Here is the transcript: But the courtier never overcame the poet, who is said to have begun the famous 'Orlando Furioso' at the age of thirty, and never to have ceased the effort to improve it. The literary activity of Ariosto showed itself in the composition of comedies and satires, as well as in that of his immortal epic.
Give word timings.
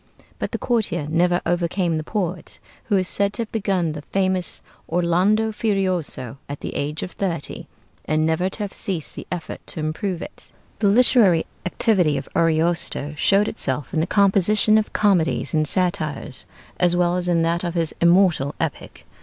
But 0.39 0.51
the 0.51 0.57
courtier 0.57 1.05
never 1.11 1.41
overcame 1.45 1.97
the 1.97 2.03
poet, 2.03 2.57
who 2.85 2.97
is 2.97 3.07
said 3.07 3.33
to 3.33 3.43
have 3.43 3.51
begun 3.51 3.91
the 3.91 4.01
famous 4.01 4.63
'Orlando 4.89 5.51
Furioso' 5.51 6.37
at 6.49 6.61
the 6.61 6.73
age 6.75 7.03
of 7.03 7.11
thirty, 7.11 7.67
and 8.05 8.25
never 8.25 8.49
to 8.49 8.63
have 8.63 8.73
ceased 8.73 9.13
the 9.13 9.27
effort 9.31 9.59
to 9.67 9.79
improve 9.79 10.23
it. 10.23 10.51
The 10.79 10.87
literary 10.87 11.45
activity 11.67 12.17
of 12.17 12.27
Ariosto 12.35 13.13
showed 13.15 13.47
itself 13.47 13.93
in 13.93 13.99
the 13.99 14.07
composition 14.07 14.79
of 14.79 14.91
comedies 14.91 15.53
and 15.53 15.67
satires, 15.67 16.47
as 16.79 16.95
well 16.95 17.15
as 17.15 17.27
in 17.29 17.43
that 17.43 17.63
of 17.63 17.75
his 17.75 17.93
immortal 18.01 18.55
epic. 18.59 19.05